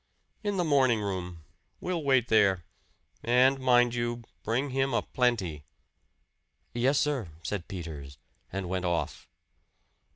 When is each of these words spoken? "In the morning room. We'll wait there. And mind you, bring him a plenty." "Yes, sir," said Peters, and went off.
"In 0.43 0.57
the 0.57 0.63
morning 0.63 0.99
room. 1.01 1.43
We'll 1.79 2.03
wait 2.03 2.27
there. 2.27 2.65
And 3.21 3.59
mind 3.59 3.93
you, 3.93 4.23
bring 4.41 4.71
him 4.71 4.95
a 4.95 5.03
plenty." 5.03 5.63
"Yes, 6.73 6.97
sir," 6.97 7.29
said 7.43 7.67
Peters, 7.67 8.17
and 8.51 8.67
went 8.67 8.85
off. 8.85 9.27